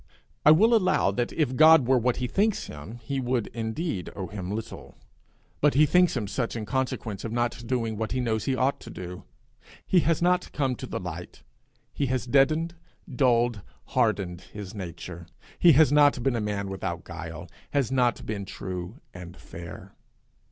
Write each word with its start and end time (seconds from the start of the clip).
I 0.43 0.49
will 0.49 0.73
allow 0.73 1.11
that 1.11 1.31
if 1.31 1.55
God 1.55 1.87
were 1.87 1.99
what 1.99 2.15
he 2.15 2.25
thinks 2.25 2.65
him 2.65 2.95
he 3.03 3.19
would 3.19 3.45
indeed 3.53 4.09
owe 4.15 4.25
him 4.25 4.49
little; 4.49 4.97
but 5.59 5.75
he 5.75 5.85
thinks 5.85 6.17
him 6.17 6.27
such 6.27 6.55
in 6.55 6.65
consequence 6.65 7.23
of 7.23 7.31
not 7.31 7.67
doing 7.67 7.97
what 7.97 8.11
he 8.11 8.19
knows 8.19 8.45
he 8.45 8.55
ought 8.55 8.79
to 8.79 8.89
do. 8.89 9.25
He 9.85 9.99
has 9.99 10.19
not 10.19 10.51
come 10.53 10.73
to 10.77 10.87
the 10.87 10.99
light. 10.99 11.43
He 11.93 12.07
has 12.07 12.25
deadened, 12.25 12.73
dulled, 13.15 13.61
hardened 13.89 14.41
his 14.51 14.73
nature. 14.73 15.27
He 15.59 15.73
has 15.73 15.91
not 15.91 16.23
been 16.23 16.35
a 16.35 16.41
man 16.41 16.67
without 16.71 17.03
guile, 17.03 17.47
has 17.69 17.91
not 17.91 18.25
been 18.25 18.45
true 18.45 19.01
and 19.13 19.37
fair. 19.37 19.93